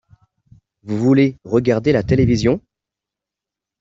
[0.81, 2.59] Vous voulez regarder la télévision?